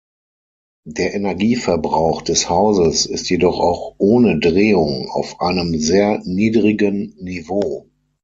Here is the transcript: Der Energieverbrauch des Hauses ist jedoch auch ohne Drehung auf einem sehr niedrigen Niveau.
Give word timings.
Der 0.87 1.13
Energieverbrauch 1.13 2.23
des 2.23 2.49
Hauses 2.49 3.05
ist 3.05 3.29
jedoch 3.29 3.59
auch 3.59 3.93
ohne 3.99 4.39
Drehung 4.39 5.07
auf 5.11 5.39
einem 5.41 5.77
sehr 5.77 6.23
niedrigen 6.25 7.13
Niveau. 7.19 7.87